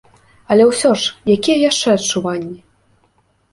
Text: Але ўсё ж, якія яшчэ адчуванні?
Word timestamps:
Але 0.55 0.63
ўсё 0.69 0.91
ж, 1.01 1.11
якія 1.35 1.57
яшчэ 1.69 1.87
адчуванні? 1.99 2.59